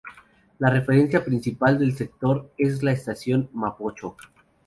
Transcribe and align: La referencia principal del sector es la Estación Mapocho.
La 0.57 0.71
referencia 0.71 1.23
principal 1.23 1.77
del 1.77 1.95
sector 1.95 2.51
es 2.57 2.81
la 2.81 2.91
Estación 2.91 3.51
Mapocho. 3.53 4.17